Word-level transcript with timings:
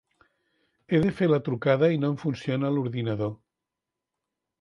He 0.93 1.01
de 1.03 1.11
fer 1.19 1.27
la 1.31 1.39
trucada 1.47 1.89
i 1.95 1.99
no 2.05 2.09
em 2.13 2.15
funciona 2.23 2.73
l'ordinador. 2.77 3.31